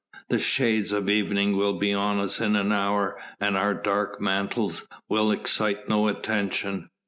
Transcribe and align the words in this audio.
The 0.29 0.39
shades 0.39 0.93
of 0.93 1.11
evening 1.11 1.55
will 1.55 1.77
be 1.77 1.93
on 1.93 2.19
us 2.19 2.39
in 2.41 2.55
an 2.55 2.71
hour 2.71 3.19
and 3.39 3.55
our 3.55 3.75
dark 3.75 4.19
mantles 4.19 4.87
will 5.07 5.29
excite 5.31 5.87
no 5.89 6.07
attention. 6.07 6.89